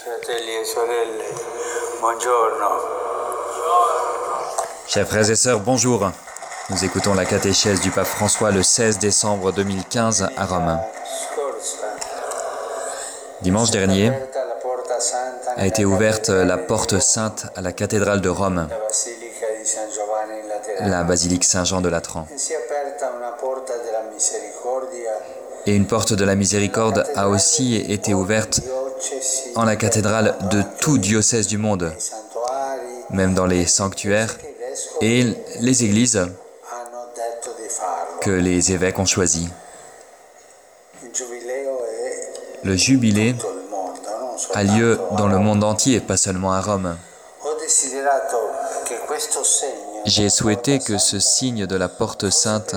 [0.00, 1.24] Fratelli e sorelle,
[1.98, 2.68] buongiorno.
[4.86, 6.12] Chers frères et sœurs, bonjour.
[6.70, 10.78] Nous écoutons la catéchèse du pape François le 16 décembre 2015 à Rome.
[13.42, 14.12] Dimanche dernier
[15.56, 18.68] a été ouverte la porte sainte à la cathédrale de Rome,
[20.78, 22.28] la basilique Saint-Jean de Latran.
[25.66, 28.60] Et une porte de la miséricorde a aussi été ouverte
[29.54, 31.92] en la cathédrale de tout diocèse du monde,
[33.10, 34.36] même dans les sanctuaires
[35.00, 35.24] et
[35.60, 36.20] les églises
[38.20, 39.48] que les évêques ont choisi.
[42.64, 43.34] Le jubilé
[44.54, 46.96] a lieu dans le monde entier, pas seulement à Rome.
[50.04, 52.74] J'ai souhaité que ce signe de la porte sainte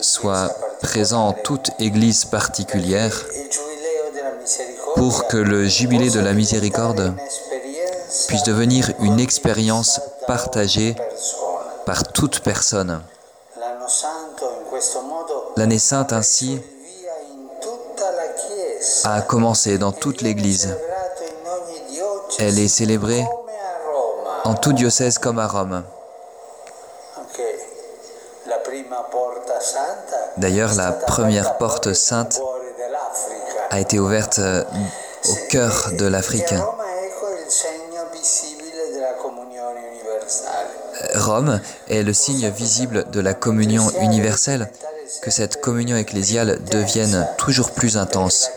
[0.00, 0.50] soit
[0.82, 3.24] présent en toute église particulière
[4.94, 7.14] pour que le jubilé de la miséricorde
[8.28, 10.94] puisse devenir une expérience partagée
[11.86, 13.02] par toute personne.
[15.56, 16.60] L'année sainte ainsi
[19.04, 20.76] a commencé dans toute l'Église.
[22.38, 23.24] Elle est célébrée
[24.44, 25.82] en tout diocèse comme à Rome.
[30.36, 32.40] D'ailleurs, la première porte sainte
[33.74, 34.62] a été ouverte euh,
[35.28, 36.54] au cœur de l'Afrique.
[41.16, 44.70] Rome est le signe visible de la communion universelle,
[45.22, 48.48] que cette communion ecclésiale devienne toujours plus intense,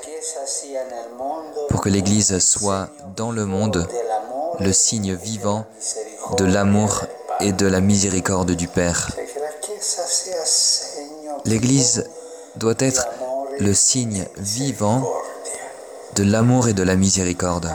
[1.69, 3.87] pour que l'Église soit dans le monde
[4.59, 5.65] le signe vivant
[6.37, 7.05] de l'amour
[7.39, 9.09] et de la miséricorde du Père.
[11.45, 12.05] L'Église
[12.55, 13.07] doit être
[13.59, 15.03] le signe vivant
[16.15, 17.69] de l'amour et de la miséricorde.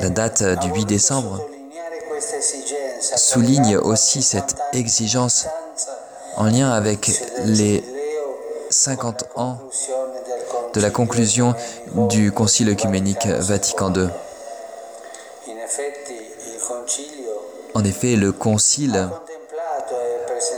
[0.00, 1.40] La date du 8 décembre
[3.16, 5.46] souligne aussi cette exigence
[6.36, 7.10] en lien avec
[7.44, 7.82] les
[8.70, 9.58] 50 ans
[10.74, 11.54] de la conclusion
[12.08, 14.08] du Concile œcuménique Vatican II.
[17.74, 19.08] En effet, le Concile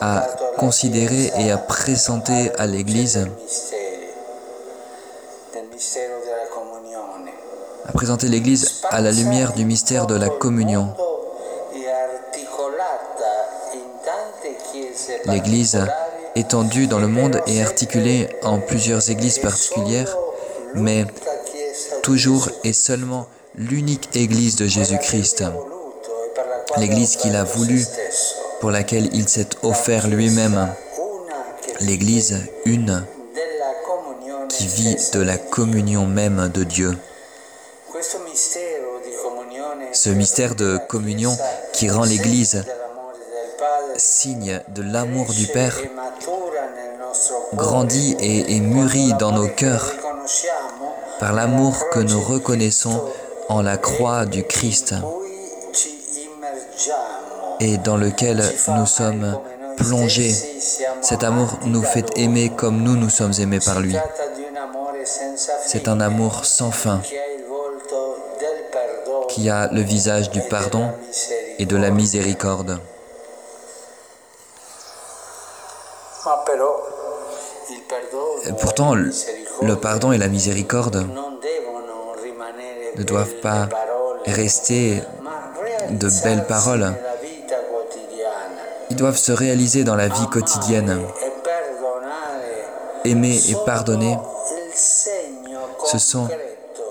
[0.01, 0.27] a
[0.59, 3.27] considéré et a présenté à l'Église
[7.87, 10.95] a présenté l'Église à la lumière du mystère de la communion.
[15.27, 15.79] L'Église
[16.37, 20.17] étendue dans le monde est articulée en plusieurs églises particulières,
[20.75, 21.05] mais
[22.03, 25.45] toujours et seulement l'unique Église de Jésus-Christ,
[26.77, 27.85] l'Église qu'il a voulu,
[28.61, 30.69] pour laquelle il s'est offert lui-même,
[31.81, 33.05] l'Église une
[34.49, 36.97] qui vit de la communion même de Dieu.
[39.93, 41.37] Ce mystère de communion
[41.73, 42.65] qui rend l'Église
[43.97, 45.77] signe de l'amour du Père
[47.55, 49.93] grandit et, mûrit dans nos cœurs
[51.19, 53.03] par l'amour que nous reconnaissons
[53.49, 54.95] en la croix du Christ
[57.61, 59.39] et dans lequel nous sommes
[59.77, 60.35] plongés.
[61.03, 63.97] Cet amour nous fait aimer comme nous nous sommes aimés par lui.
[65.67, 67.01] C'est un amour sans fin
[69.29, 70.91] qui a le visage du pardon
[71.59, 72.81] et de la miséricorde.
[78.61, 81.07] Pourtant, le pardon et la miséricorde
[82.97, 83.69] ne doivent pas
[84.27, 85.03] rester
[85.91, 86.95] de belles paroles.
[89.01, 91.01] Doivent se réaliser dans la vie quotidienne.
[93.07, 94.19] Aimer et pardonner,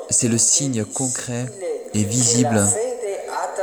[0.09, 1.45] c'est le signe concret
[1.93, 2.65] et visible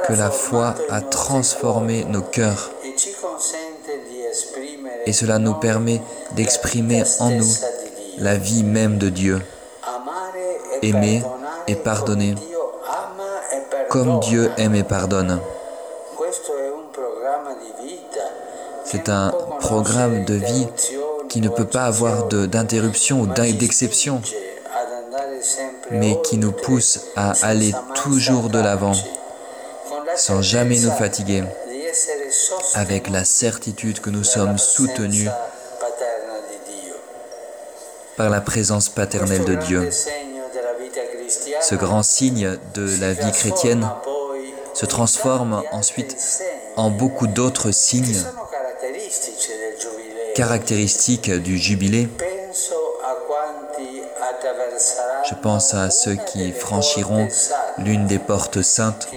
[0.07, 2.71] que la foi a transformé nos cœurs.
[5.07, 6.01] Et cela nous permet
[6.37, 7.53] d'exprimer en nous
[8.19, 9.43] la vie même de Dieu.
[10.83, 11.21] Aimer
[11.67, 12.37] et pardonner
[13.89, 15.41] comme Dieu aime et pardonne.
[18.91, 20.67] C'est un programme de vie
[21.29, 24.23] qui ne peut pas avoir d'interruption ou d'exception,
[25.91, 28.95] mais qui nous pousse à aller toujours de l'avant,
[30.15, 31.43] sans jamais nous fatiguer,
[32.75, 35.31] avec la certitude que nous sommes soutenus
[38.17, 39.91] par la présence paternelle de Dieu.
[41.61, 43.89] Ce grand signe de la vie chrétienne
[44.75, 46.17] se transforme ensuite
[46.77, 48.23] en beaucoup d'autres signes
[50.37, 52.09] caractéristiques du jubilé.
[55.29, 57.27] Je pense à ceux qui franchiront
[57.79, 59.09] l'une des portes saintes,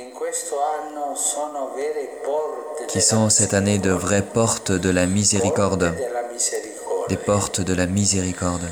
[2.87, 5.93] qui sont cette année de vraies portes de la miséricorde,
[7.09, 8.69] des portes de la miséricorde.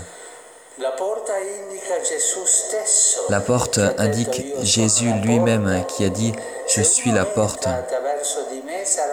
[3.30, 6.32] La porte indique Jésus lui-même qui a dit,
[6.74, 7.68] Je suis la porte.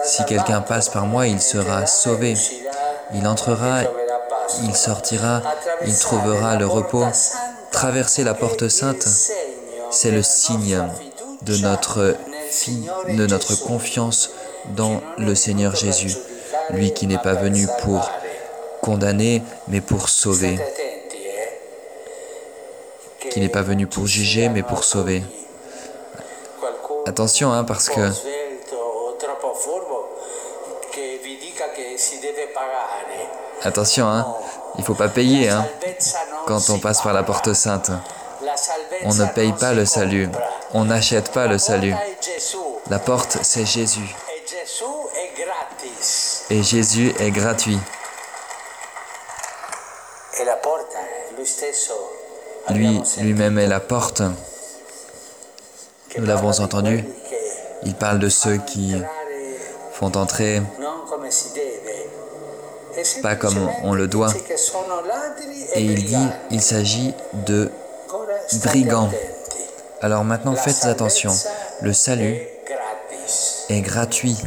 [0.05, 2.35] Si quelqu'un passe par moi, il sera sauvé.
[3.13, 3.81] Il entrera,
[4.63, 5.41] il sortira,
[5.85, 7.05] il trouvera le repos.
[7.71, 9.07] Traverser la porte sainte,
[9.91, 10.81] c'est le signe
[11.41, 12.15] de notre,
[13.65, 14.31] confiance
[14.75, 16.15] dans le Seigneur Jésus,
[16.69, 18.09] lui qui n'est pas venu pour
[18.81, 20.57] condamner, mais pour sauver,
[23.29, 25.23] qui n'est pas venu pour juger, mais pour sauver.
[27.05, 28.09] Attention, hein, parce que
[33.65, 34.27] Attention, hein,
[34.75, 35.65] il ne faut pas payer hein,
[36.45, 37.89] quand on passe par la porte sainte.
[39.03, 40.29] On ne paye pas le salut,
[40.75, 41.95] on n'achète pas le salut.
[42.91, 44.15] La porte, c'est Jésus.
[46.51, 47.79] Et Jésus est gratuit.
[52.69, 54.21] Lui, lui-même est la porte.
[56.15, 57.03] Nous l'avons entendu.
[57.83, 58.93] Il parle de ceux qui
[59.91, 60.61] font entrer
[63.21, 64.31] pas comme on le doit.
[65.73, 67.13] Et il dit, il s'agit
[67.45, 67.71] de
[68.65, 69.09] brigands.
[70.01, 71.31] Alors maintenant, faites attention.
[71.81, 72.37] Le salut
[73.69, 74.37] est gratuit.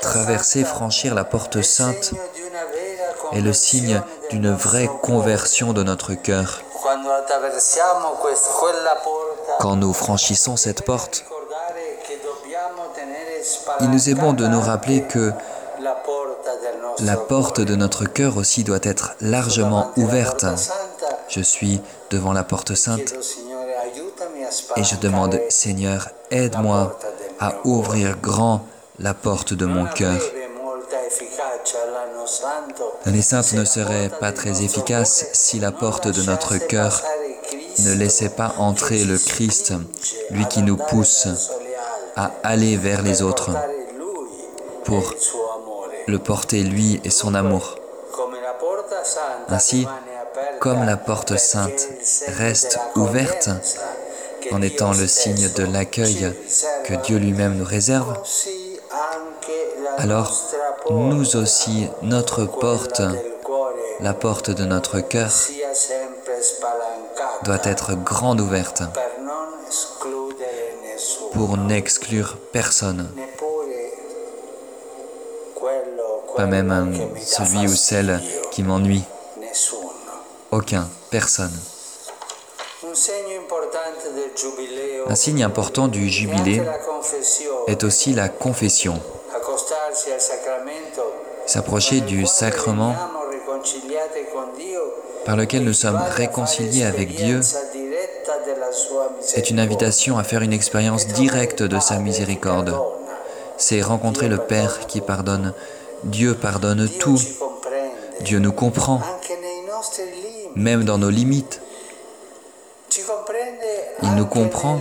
[0.00, 2.12] Traverser, franchir la porte sainte
[3.32, 6.62] est le signe d'une vraie conversion de notre cœur.
[9.58, 11.24] Quand nous franchissons cette porte,
[13.80, 15.32] il nous est bon de nous rappeler que
[17.02, 20.44] la porte de notre cœur aussi doit être largement ouverte.
[21.28, 23.14] Je suis devant la porte sainte
[24.76, 26.98] et je demande, Seigneur, aide-moi
[27.38, 28.66] à ouvrir grand
[28.98, 30.20] la porte de mon cœur.
[33.06, 37.02] L'année sainte ne serait pas très efficace si la porte de notre cœur
[37.78, 39.72] ne laissait pas entrer le Christ,
[40.30, 41.28] lui qui nous pousse
[42.16, 43.50] à aller vers les autres
[44.84, 45.14] pour
[46.06, 47.76] le porter lui et son amour.
[49.48, 49.86] Ainsi,
[50.60, 51.88] comme la porte sainte
[52.28, 53.50] reste ouverte
[54.52, 56.32] en étant le signe de l'accueil
[56.84, 58.16] que Dieu lui-même nous réserve,
[59.98, 60.36] alors
[60.90, 63.02] nous aussi, notre porte,
[64.00, 65.30] la porte de notre cœur,
[67.44, 68.82] doit être grande ouverte
[71.40, 73.08] pour n'exclure personne,
[76.36, 78.20] pas même celui ou celle
[78.50, 79.04] qui m'ennuie.
[80.50, 81.58] Aucun, personne.
[85.08, 86.60] Un signe important du jubilé
[87.68, 89.00] est aussi la confession.
[91.46, 92.94] S'approcher du sacrement
[95.24, 97.40] par lequel nous sommes réconciliés avec Dieu
[99.20, 102.74] c'est une invitation à faire une expérience directe de sa miséricorde.
[103.56, 105.54] C'est rencontrer le Père qui pardonne.
[106.04, 107.18] Dieu pardonne tout.
[108.22, 109.00] Dieu nous comprend,
[110.54, 111.60] même dans nos limites.
[114.02, 114.80] Il nous comprend,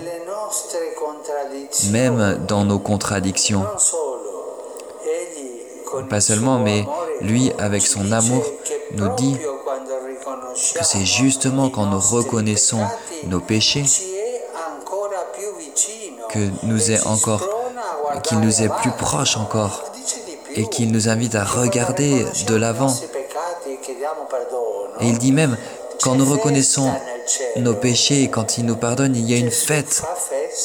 [1.92, 3.66] même dans nos contradictions.
[6.10, 6.86] Pas seulement, mais
[7.22, 8.44] lui, avec son amour,
[8.94, 9.38] nous dit
[10.54, 12.86] que c'est justement quand nous reconnaissons
[13.26, 13.86] nos péchés
[16.30, 17.48] que nous est encore,
[18.24, 19.84] qu'il nous est plus proche encore
[20.56, 22.94] et qu'il nous invite à regarder de l'avant.
[25.02, 25.58] Et il dit même,
[26.02, 26.92] quand nous reconnaissons
[27.58, 30.04] nos péchés et quand il nous pardonne, il y a une fête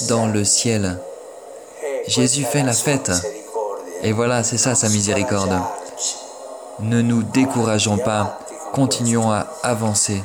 [0.08, 0.98] dans le ciel.
[2.06, 3.10] Jésus fait la fête.
[4.02, 5.58] Et voilà, c'est ça sa miséricorde.
[6.80, 8.38] Ne nous décourageons pas,
[8.74, 10.22] continuons à avancer.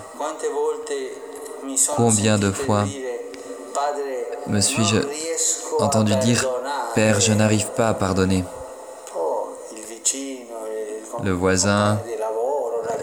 [1.96, 2.86] Combien de fois
[4.48, 4.98] me suis-je
[5.79, 6.44] entendu dire,
[6.96, 8.44] Père, je n'arrive pas à pardonner
[11.24, 12.00] Le voisin,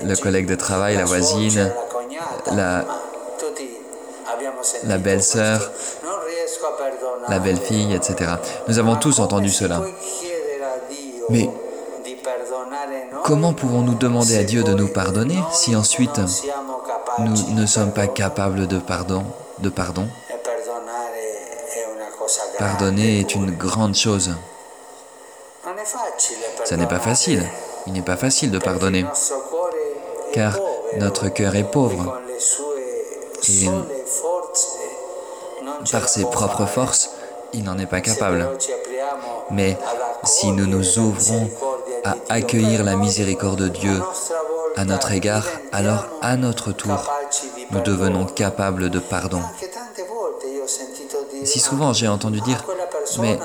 [0.02, 1.72] le collègue de travail, la voisine,
[2.52, 2.84] la,
[4.84, 5.70] la belle-sœur,
[7.28, 8.32] la belle-fille, etc.
[8.66, 9.80] Nous avons tous entendu cela.
[11.28, 11.48] Mais
[13.24, 16.20] comment pouvons-nous demander à Dieu de nous pardonner si ensuite
[17.18, 19.24] nous ne sommes pas capables de pardon,
[22.58, 24.34] Pardonner est une grande chose.
[26.64, 27.42] Ce n'est pas facile.
[27.86, 29.04] Il n'est pas facile de pardonner,
[30.32, 30.58] car
[30.98, 32.18] notre cœur est pauvre.
[33.48, 33.68] Et
[35.92, 37.10] Par ses propres forces,
[37.52, 38.48] il n'en est pas capable.
[39.50, 39.78] Mais
[40.24, 41.48] si nous nous ouvrons
[42.08, 43.98] à accueillir la miséricorde de Dieu
[44.76, 47.00] à notre égard, alors à notre tour,
[47.72, 49.42] nous devenons capables de pardon.
[51.44, 52.60] Si "Ma souvent j'ai entendu dire,
[53.22, 53.38] mais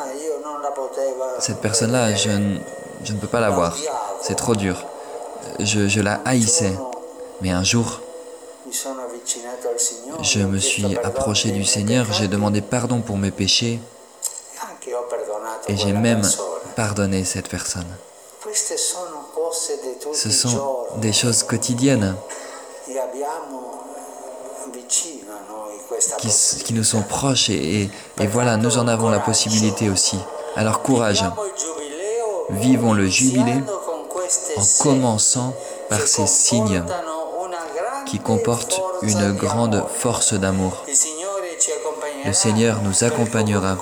[1.40, 2.60] cette personne-là, je, ne-
[3.04, 3.76] je ne peux pas la voir,
[4.22, 4.76] c'est trop dur.
[5.60, 6.76] Je, je la haïssais.
[7.42, 8.02] Mais un jour,
[10.22, 13.80] je me suis approché du Seigneur, j'ai demandé pardon pour mes péchés
[15.68, 16.22] et j'ai même
[16.76, 17.88] pardonné cette personne.
[20.14, 20.58] Ce sont
[20.98, 22.16] des choses quotidiennes.
[22.88, 23.00] E
[25.90, 26.16] questa
[26.64, 27.90] qui, nous sont proches et, et-
[28.20, 30.18] et voilà, nous en avons la possibilité aussi.
[30.56, 31.24] Alors courage,
[32.50, 33.54] Vivons le jubilé
[34.58, 35.54] en commençant
[35.90, 36.84] par ces signes
[38.06, 40.84] qui comportent une grande force d'amour.
[42.26, 43.78] Le Seigneur nous accompagnera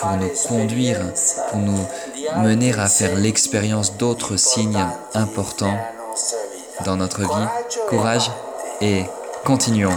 [0.00, 1.00] pour nous conduire,
[1.50, 1.78] pour nous
[2.36, 5.78] mener à faire l'expérience d'autres signes importants
[6.84, 7.48] dans notre vie.
[7.88, 8.30] Courage
[8.80, 9.04] et
[9.44, 9.96] continuons.